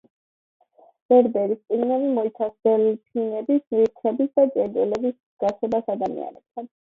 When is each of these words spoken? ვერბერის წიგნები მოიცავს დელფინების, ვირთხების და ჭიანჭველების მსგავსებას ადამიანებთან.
ვერბერის 1.11 1.59
წიგნები 1.59 2.07
მოიცავს 2.15 2.55
დელფინების, 2.69 3.61
ვირთხების 3.75 4.33
და 4.41 4.47
ჭიანჭველების 4.57 5.15
მსგავსებას 5.21 5.93
ადამიანებთან. 5.97 6.69